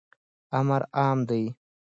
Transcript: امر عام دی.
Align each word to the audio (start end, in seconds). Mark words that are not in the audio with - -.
امر 0.59 0.81
عام 0.97 1.19
دی. 1.29 1.43